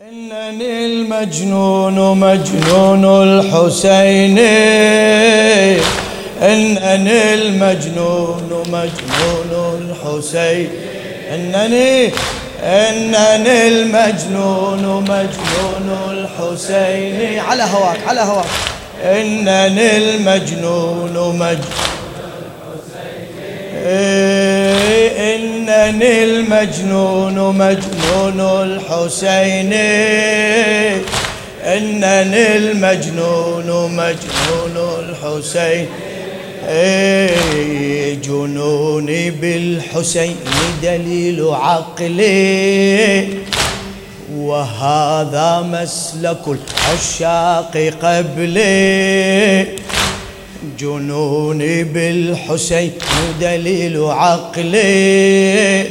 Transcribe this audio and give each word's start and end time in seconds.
إنني 0.00 0.86
المجنون 0.86 2.18
مجنون 2.18 3.04
الحسين. 3.04 4.38
إنني 6.42 7.34
المجنون 7.34 8.62
مجنون 8.72 9.50
الحسين. 9.80 10.70
إنني 11.34 12.12
إنني 12.62 13.68
المجنون 13.68 15.04
مجنون 15.08 15.98
الحسين. 16.10 17.38
على 17.40 17.62
هواك 17.62 17.98
على 18.08 18.20
هواك. 18.20 18.46
إنني 19.04 19.96
المجنون 19.96 21.36
مجنون 21.38 21.93
إنني 23.84 26.24
المجنون 26.24 27.36
مجنون 27.58 28.40
الحسين. 28.40 29.72
إنني 31.64 32.56
المجنون 32.56 33.68
مجنون 33.96 34.76
الحسين. 34.98 35.86
جنوني 38.22 39.30
بالحسين 39.30 40.36
دليل 40.82 41.48
عقلي. 41.50 43.28
وهذا 44.36 45.66
مسلك 45.72 46.44
العشاق 46.48 47.92
قبلي. 48.02 49.83
جنوني 50.80 51.84
بالحسين 51.84 52.92
دليل 53.40 54.04
عقلي. 54.04 55.84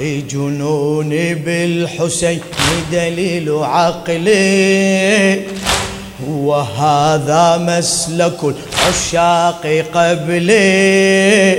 جنوني 0.00 1.34
بالحسين 1.34 2.40
دليل 2.92 3.50
عقلي. 3.62 5.40
وهذا 6.28 7.56
مسلك 7.56 8.38
العشاق 8.44 9.84
قبلي. 9.94 11.58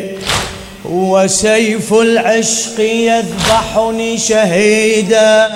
وسيف 0.85 1.93
العشق 1.93 2.79
يذبحني 2.79 4.17
شهيدا. 4.17 5.49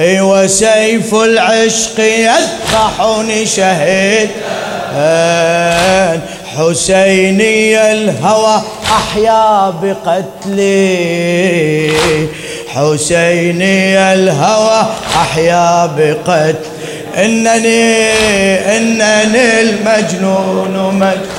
وسيف 0.00 1.14
العشق 1.14 2.00
يذبحني 2.00 3.46
شهيدا. 3.46 4.65
حسيني 6.56 7.92
الهوى 7.92 8.62
أحيا 8.90 9.70
بقتلي. 9.82 11.06
حسيني 12.68 13.98
الهوى 14.12 14.86
أحيا 15.16 15.86
بقتل. 15.86 16.54
إنني 17.16 18.10
إنني 18.76 19.60
المجنون 19.60 20.94
مجنون. 20.94 21.36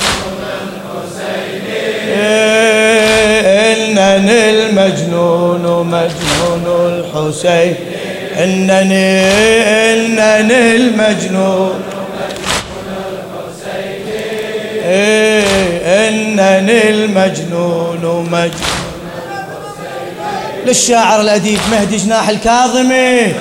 إنني 3.70 4.50
المجنون 4.50 5.64
مجنون 5.86 6.64
الحسين. 6.66 7.74
إنني 8.38 9.22
إنني 9.92 10.76
المجنون. 10.76 11.97
إنني 14.88 16.90
المجنون 16.90 18.28
مجنون 18.30 18.52
للشاعر 20.66 21.20
الأديب 21.20 21.58
مهدي 21.70 21.96
جناح 21.96 22.28
الكاظمي. 22.28 23.32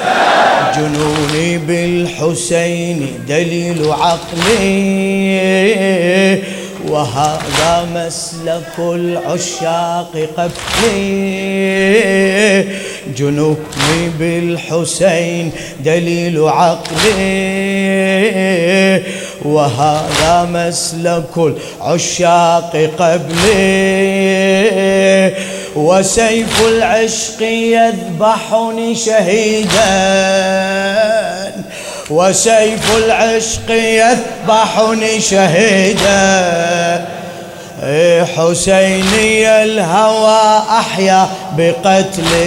جنوني 0.76 1.58
بالحسين 1.58 3.20
دليل 3.28 3.92
عقلي. 3.92 4.58
وهذا 6.88 7.88
مسلك 7.96 8.80
العشاق 8.80 10.30
قبلي 10.38 11.08
جنوني 13.18 14.10
بالحسين 14.20 15.52
دليل 15.80 16.48
عقلي. 16.48 17.18
وهذا 19.46 20.48
مسلك 20.52 21.38
العشاق 21.38 22.90
قبلي. 23.00 24.38
وسيف 25.76 26.62
العشق 26.68 27.42
يذبحني 27.42 28.96
شهيدا. 28.96 29.78
وسيف 32.10 32.98
العشق 32.98 33.72
يذبحني 33.72 35.22
شهيدا. 35.22 37.06
حسيني 38.38 39.64
الهوى 39.64 40.64
أحيا 40.70 41.28
بقتلي. 41.58 42.38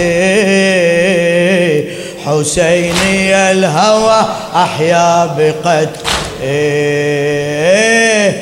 حسيني 2.25 3.51
الهوى 3.51 4.25
أحيا 4.55 5.25
بقتلي. 5.25 6.10
إيه 6.41 8.33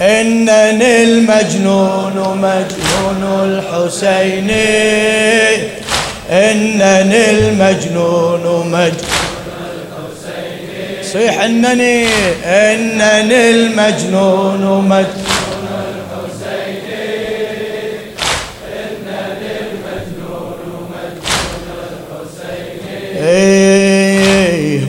إنني 0.00 1.02
المجنون 1.02 2.14
مجنون 2.42 3.22
الحسين. 3.44 4.50
إنني 6.30 7.30
المجنون 7.30 8.70
مجنون 8.70 9.12
صيح 11.02 11.42
إنني 11.42 12.06
إنني 12.44 13.50
المجنون 13.50 14.88
مجنون 14.88 15.42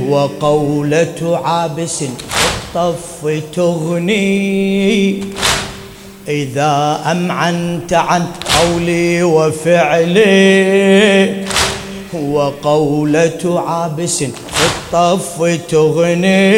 وقولة 0.10 1.42
عابس 1.44 2.04
الطف 2.04 3.44
تغني. 3.56 5.24
إذا 6.28 7.02
أمعنت 7.12 7.94
عن 7.94 8.26
قولي 8.60 9.24
وفعلي 9.24 10.26
وقولة 12.14 13.64
عابس 13.68 14.24
الطف 14.24 15.60
تغني. 15.70 16.54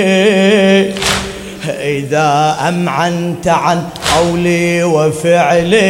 إذا 1.67 2.57
أمعنت 2.69 3.47
عن 3.47 3.84
قولي 4.16 4.84
وفعلي 4.84 5.85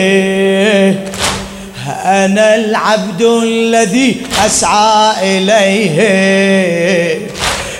أنا 2.05 2.55
العبد 2.55 3.21
الذي 3.21 4.17
أسعى 4.45 5.37
إليه. 5.37 5.95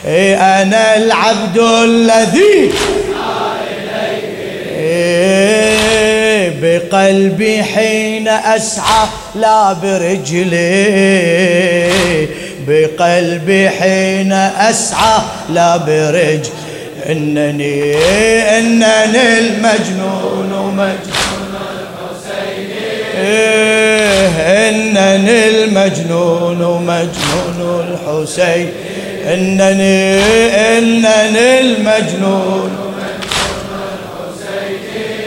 أنا 0.08 0.98
العبد 0.98 1.58
الذي 1.58 2.72
بقلبي 6.62 7.64
حين 7.64 8.28
أسعى 8.28 9.08
لا 9.36 9.74
برجلي 9.74 10.58
بقلبي 12.68 13.70
حين 13.70 14.32
أسعى 14.34 15.22
لا 15.50 15.78
برجلي 15.78 16.66
إنني 17.10 17.96
إنني 18.58 19.40
المجنون 19.40 20.76
مجنون 20.76 21.36
إنني 24.40 25.48
المجنون 25.48 26.58
مجنون 26.85 27.88
الحسين 27.88 28.70
إنني 29.26 30.20
إنني 30.78 31.60
المجنون. 31.60 32.72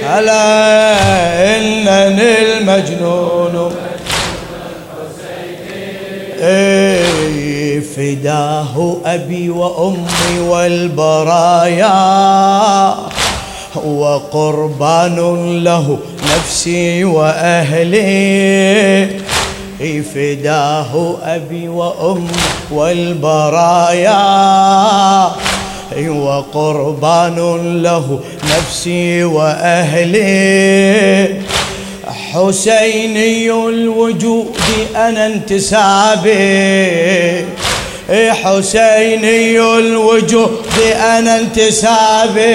هلا 0.05 1.57
إنني 1.57 2.31
المجنون. 2.43 3.75
إيه 6.41 7.81
فداه 7.81 8.97
أبي 9.05 9.51
وأمي 9.51 10.41
والبرايا 10.49 11.95
وقربان 13.85 15.19
له 15.65 15.99
نفسي 16.25 17.05
وأهلي. 17.05 17.99
فداه 19.79 21.17
أبي 21.23 21.69
وأمي 21.69 22.29
والبرايا. 22.71 24.19
وقربان 26.09 27.39
له 27.83 28.21
نفسي 28.45 29.25
وأهلي. 29.25 30.29
حسيني 32.33 33.51
الوجود 33.51 34.57
أنا 34.97 35.27
انتسابي. 35.27 36.39
حسيني 38.11 39.61
الوجود 39.61 40.67
أنا 41.01 41.39
انتسابي. 41.39 42.49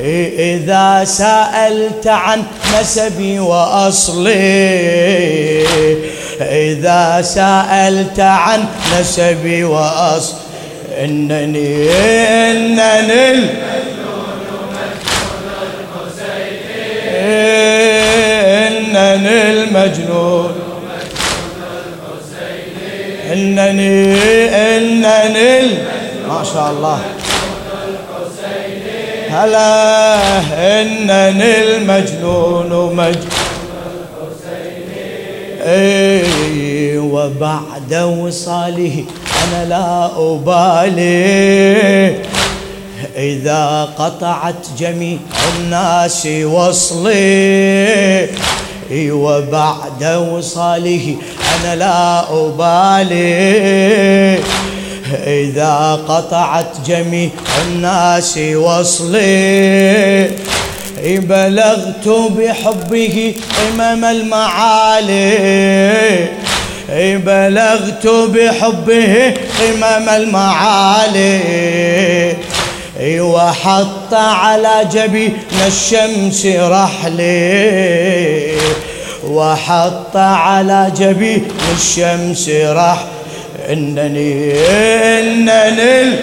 إذا 0.00 1.04
سألت 1.04 2.06
عن 2.06 2.42
نسبي 2.80 3.38
وأصلي 3.38 4.36
إذا 6.40 7.22
سألت 7.22 8.20
عن 8.20 8.64
نسبي 9.00 9.64
وأصلي 9.64 10.38
إنني 10.98 11.90
إنني 12.50 13.50
إنني 18.68 19.52
المجنون 19.52 20.52
إنني 23.32 24.14
إنني 24.54 25.68
ما 26.28 26.44
شاء 26.52 26.70
الله. 26.70 27.15
هلا 29.36 30.80
إنني 30.80 31.62
المجنون 31.62 32.96
مجنون 32.96 33.26
اي 35.66 36.98
وبعد 36.98 37.94
وصاله 37.94 39.04
أنا 39.42 39.64
لا 39.64 40.10
أبالي. 40.16 42.16
إذا 43.16 43.88
قطعت 43.98 44.66
جميع 44.78 45.18
الناس 45.58 46.26
وصلي. 46.26 48.28
وبعد 48.92 50.04
وصاله 50.04 51.16
أنا 51.54 51.76
لا 51.76 52.24
أبالي. 52.46 54.38
إذا 55.14 56.00
قطعت 56.08 56.72
جميع 56.86 57.30
الناس 57.62 58.38
وصلي 58.38 60.30
بلغت 61.04 62.08
بحبه 62.08 63.34
قمم 63.58 64.04
المعالي. 64.04 65.28
بلغت 67.16 68.06
بحبه 68.06 69.34
قمم 69.60 70.08
المعالي. 70.08 71.40
وحط 73.20 74.14
على 74.14 74.88
جبين 74.92 75.36
الشمس 75.66 76.46
رحلي. 76.46 77.26
وحط 79.28 80.16
على 80.16 80.92
جبين 80.98 81.44
الشمس 81.74 82.48
رحلي. 82.48 83.15
إنني 83.72 84.52
إنني 85.18 86.18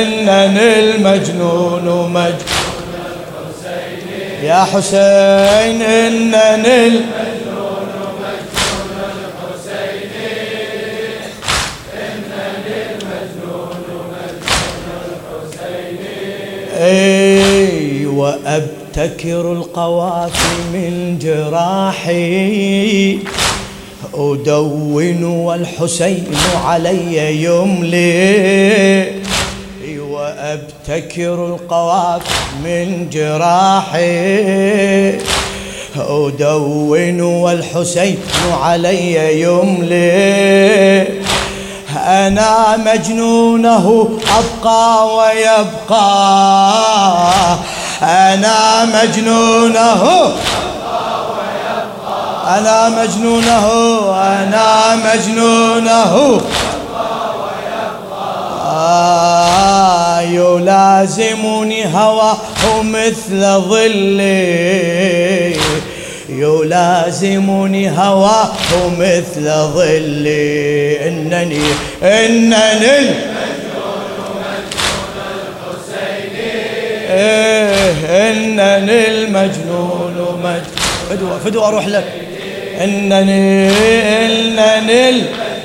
إنني 0.00 0.80
المجنون 0.80 2.12
مجنون 2.12 2.34
يا 4.42 4.64
حسين 4.64 5.82
إنني 5.82 7.00
أبتكر 18.94 19.52
القوافي 19.52 20.54
من 20.72 21.18
جراحي 21.22 23.18
أدون 24.14 25.24
والحسين 25.24 26.26
علي 26.64 27.42
يملي 27.44 29.12
وأبتكر 30.10 31.46
القوافي 31.46 32.30
من 32.64 33.10
جراحي 33.10 34.00
أدون 35.96 37.20
والحسين 37.20 38.18
علي 38.62 39.42
يملي 39.42 41.08
أنا 42.06 42.76
مجنونه 42.76 44.08
أبقى 44.38 45.08
ويبقى 45.16 46.00
أنا 48.02 48.84
مجنونه. 48.84 50.32
أنا 52.48 52.88
مجنونه. 52.88 53.66
أنا 54.16 54.96
مجنونه. 54.96 56.40
آه 58.66 60.20
يلازمني 60.20 61.94
هواه 61.94 62.36
مثل 62.82 63.60
ظلي. 63.68 64.30
يلازمني 66.28 67.90
هواه 67.90 68.48
مثل 68.98 69.52
ظلي. 69.74 71.08
إنني 71.08 71.62
إنني 72.02 73.14
إنني 78.30 79.08
المجنون 79.08 80.40
مجنون 80.42 80.62
فدوى 81.10 81.40
فدوى 81.44 81.64
أروح 81.64 81.86
لك. 81.86 82.04
إنني 82.80 83.68
إنني 84.24 85.08
المجنون 85.08 85.60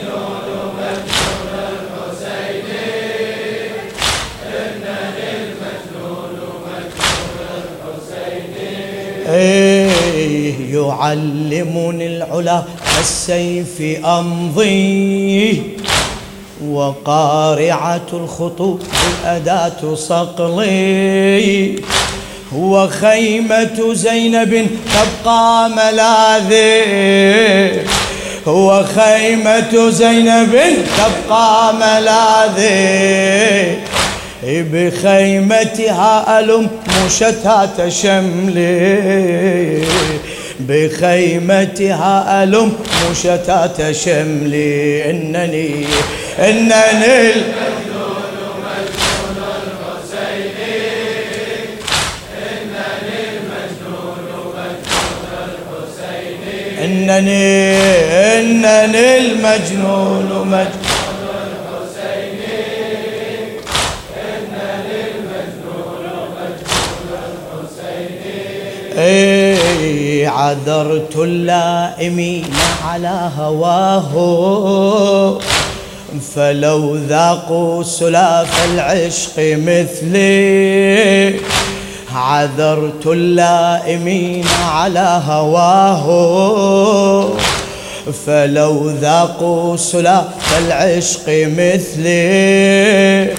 إيه 9.28 10.76
يعلمني 10.76 12.08
العلا 12.08 12.64
السيف 13.00 14.06
أمضي. 14.06 15.62
وقارعة 16.68 18.08
الخطوط 18.14 18.80
الأداة 19.24 19.96
صقلي. 19.96 21.76
وخيمة 22.56 23.94
زينب 23.94 24.68
تبقى 24.96 25.70
ملاذي 25.70 26.82
وخيمة 28.46 29.90
زينب 29.90 30.60
تبقى 30.98 31.74
ملاذي 31.76 33.78
بخيمتها 34.46 36.40
ألم 36.40 36.68
مشتات 37.06 37.90
شملي 37.90 39.84
بخيمتها 40.60 42.44
ألم 42.44 42.74
مشتات 43.12 43.92
شملي 43.92 45.10
إنني 45.10 45.86
إنني 46.40 47.32
إنني 57.10 57.78
إنني 58.40 59.18
المجنون 59.18 60.48
مجنون 60.48 60.96
اي 68.98 70.28
عذرت 70.28 71.16
اللائمين 71.16 72.54
على 72.86 73.32
هواه. 73.38 75.40
فلو 76.36 76.96
ذاقوا 76.96 77.84
سلاف 77.84 78.74
العشق 78.74 79.34
مثلي 79.38 81.36
عذرت 82.16 83.06
اللائمين 83.06 84.46
على 84.72 85.22
هواه. 85.28 86.06
فلو 88.26 88.90
ذاقوا 88.90 89.78
سلاف 89.78 90.58
العشق 90.58 91.24
مثلي 91.58 93.36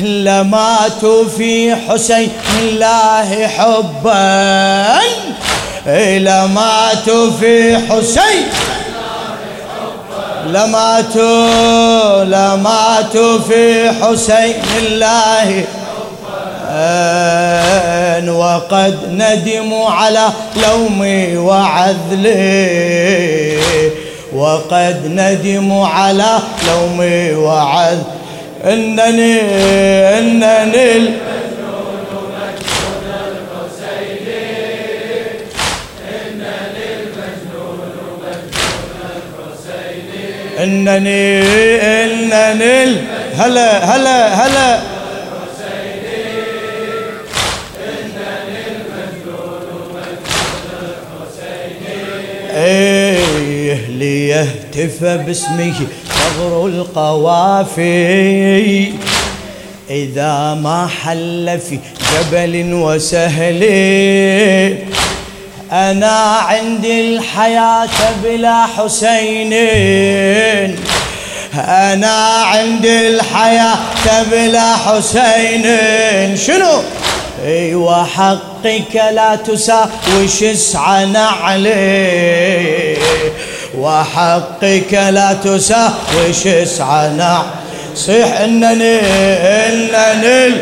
لماتوا 0.00 1.24
في 1.36 1.76
حسين 1.76 2.30
الله 2.62 3.46
حبا. 3.46 4.86
لماتوا 6.18 7.30
في 7.40 7.76
حسين 7.76 8.46
لماتوا 10.46 12.24
لماتوا 12.24 13.38
في 13.38 13.90
حسين 13.90 14.54
الله 14.78 15.64
وقد 18.28 18.98
ندموا 19.10 19.90
على 19.90 20.28
لومي 20.56 21.36
وعذلي 21.36 22.78
وقد 24.32 25.06
ندموا 25.06 25.86
على 25.86 26.38
لومي 26.68 27.32
وعذ 27.32 27.98
إنني 28.64 29.40
إنني 30.18 31.10
إنني 40.58 41.42
إنني 42.04 42.96
هلا 43.36 43.84
هلا 43.84 44.46
هلا. 44.46 44.95
إيه 52.66 53.78
ليهتف 53.88 55.04
باسمه 55.04 55.74
ثغر 56.08 56.66
القوافي. 56.66 57.86
إذا 59.90 60.58
ما 60.62 60.88
حل 61.02 61.58
في 61.68 61.78
جبل 62.12 62.72
وسهل 62.74 63.62
أنا 65.72 66.18
عندي 66.48 67.16
الحياة 67.16 67.88
بلا 68.24 68.66
حسين. 68.66 69.52
أنا 71.54 72.16
عندي 72.44 73.08
الحياة 73.08 73.78
بلا 74.30 74.76
حسين. 74.76 75.66
شنو؟ 76.36 76.82
اي 77.44 77.74
وحقك 78.66 78.94
لا 79.12 79.36
تساوي 79.36 80.28
شسع 80.28 81.04
نعلي؟ 81.04 82.96
وحقك 83.78 84.92
لا 84.92 85.32
تساوي 85.44 86.32
شسع 86.32 87.06
نعلي؟ 87.06 87.44
صيح 87.94 88.40
إنني 88.40 89.00
إنني 89.68 90.54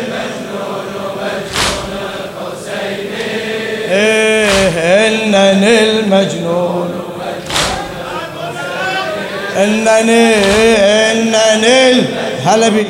إنني 5.06 5.80
المجنون. 5.80 6.90
إنني 9.56 10.34
إنني 11.12 12.04
هلا 12.46 12.68
بك 12.68 12.87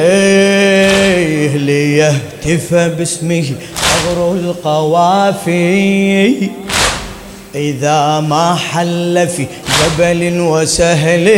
إيه 0.00 1.56
ليهتف 1.56 2.74
باسمه 2.74 3.44
ثغر 3.76 4.32
القوافي؟ 4.32 5.80
إذا 7.54 8.20
ما 8.20 8.54
حل 8.72 9.28
في 9.36 9.46
جبل 9.98 10.40
وسهل 10.40 11.28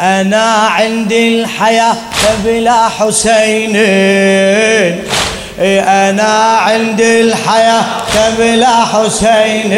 أنا 0.00 0.44
عندي 0.44 1.40
الحياة 1.42 1.96
بلا 2.44 2.88
حسين. 2.88 3.76
أنا 5.86 6.56
عندي 6.56 7.20
الحياة 7.20 7.84
بلا 8.38 8.84
حسين. 8.84 9.72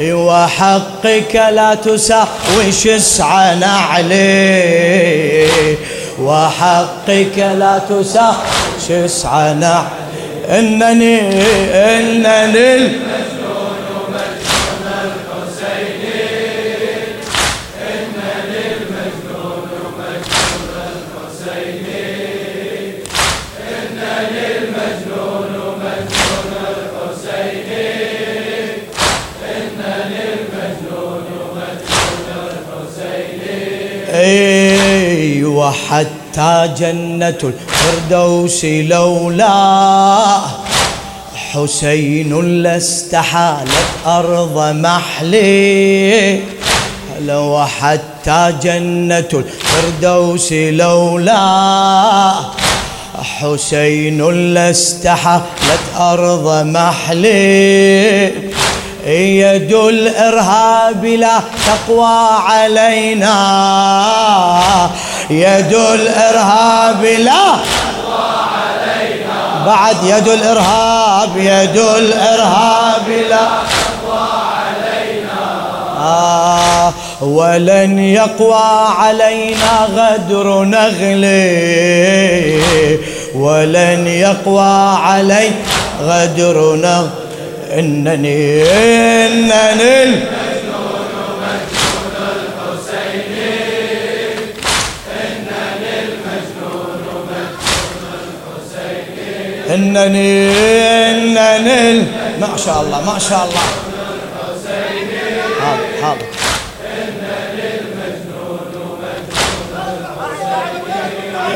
وحقك 0.00 1.34
لا 1.34 1.74
تساوي 1.74 2.72
شسع 2.72 3.54
نعلي. 3.54 5.46
وحقك 6.18 7.38
لا 7.38 7.80
تساوي 7.88 8.34
شسع 8.88 9.52
نعلي. 9.52 10.00
إنني 10.50 11.20
وحتى 35.70 36.74
جنة 36.78 37.38
الفردوس 37.44 38.64
لولا 38.64 40.40
حسين 41.52 42.62
لاستحالت 42.62 43.90
أرض 44.06 44.58
محلي. 44.58 46.40
لو 47.20 47.66
حتى 47.80 48.54
جنة 48.62 49.28
الفردوس 49.32 50.52
لولا 50.52 52.34
حسين 53.40 54.30
لاستحالت 54.54 55.84
أرض 55.98 56.66
محلي. 56.66 58.32
يد 59.06 59.72
الإرهاب 59.72 61.04
لا 61.04 61.40
تقوى 61.66 62.28
علينا. 62.48 63.40
يد 65.30 65.74
الإرهاب 65.74 67.04
لا. 67.04 67.44
بعد 69.66 69.96
يد 70.04 70.28
الإرهاب 70.28 71.36
يد 71.36 71.76
الإرهاب 71.76 73.08
لا. 73.30 73.48
آه 76.00 76.92
ولن 77.20 77.98
يقوى 77.98 78.86
علينا 78.98 79.88
غدر 79.96 80.64
نغلي 80.64 82.60
ولن 83.34 84.06
يقوى 84.06 84.96
علي 85.04 85.50
غدر 86.02 86.74
نغلي 86.76 87.10
إنني 87.78 88.62
إنني 89.26 90.20
إنني 99.74 100.50
إنني 101.10 102.02
ما 102.40 102.56
شاء 102.56 102.80
الله 102.82 103.00
ما 103.12 103.18
شاء 103.18 103.44
الله. 103.44 103.66
حاضر 105.60 105.88
حاضر. 106.02 106.26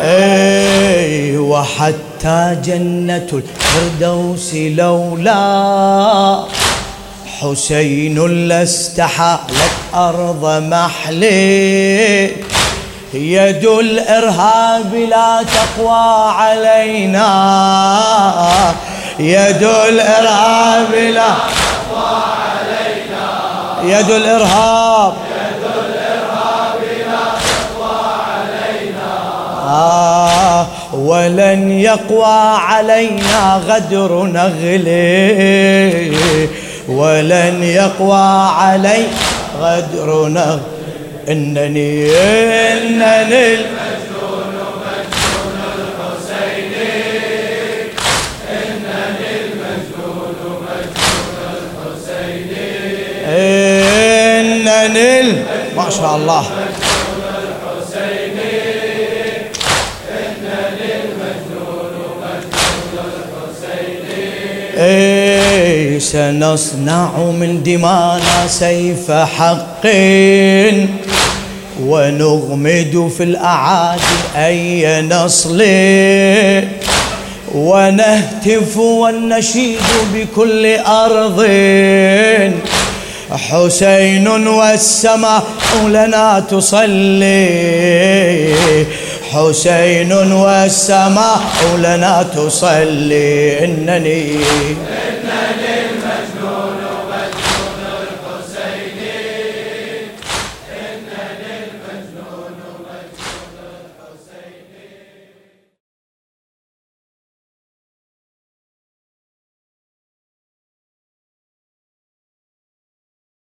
اي 0.02 1.36
وحتى 1.36 2.56
جنة 2.64 3.30
الفردوس 3.32 4.54
لولا 4.54 6.44
حسين 7.40 8.48
لاستحالت 8.48 9.74
أرض 9.94 10.44
محلي. 10.70 12.30
يد 13.14 13.64
الإرهاب 13.64 14.94
لا 14.94 15.42
تقوى 15.42 16.32
علينا. 16.32 17.28
يد 19.18 19.62
الإرهاب 19.62 20.94
لا 20.94 21.34
تقوى 21.54 22.22
علينا. 22.44 23.98
يد 23.98 24.10
الإرهاب 24.10 25.14
آه 29.68 30.66
ولن 30.92 31.70
يقوى 31.70 32.56
علينا 32.56 33.60
غدر 33.68 34.22
نغلي 34.22 35.76
ولن 36.88 37.62
يقوى 37.62 38.48
علي 38.58 39.04
غدر 39.60 40.28
نغلي 40.28 40.73
إنني 41.28 42.10
إنني 42.10 43.54
المجنون 43.54 44.54
مجنون 44.84 45.56
إنني 48.50 49.30
المجنون 49.44 50.38
مجنون 50.66 51.44
إنني 54.36 55.32
ما 55.76 55.90
شاء 55.90 56.16
الله. 56.16 56.44
اي 64.76 66.00
سنصنع 66.00 67.10
من 67.40 67.62
دمانا 67.62 68.46
سيف 68.46 69.10
حق 69.10 69.86
ونغمد 71.80 73.12
في 73.16 73.24
الأعادي 73.24 74.02
أي 74.36 75.02
نصل. 75.02 75.64
ونهتف 77.54 78.76
ونشيد 78.76 79.78
بكل 80.14 80.76
أرض. 80.76 81.46
حسين 83.32 84.28
والسماء 84.28 85.44
لنا 85.88 86.44
تصلي. 86.50 87.64
حسين 89.32 90.12
والسماء 90.12 91.40
لنا 91.78 92.26
تصلي. 92.36 93.64
إنني 93.64 94.22
إنني 94.22 95.73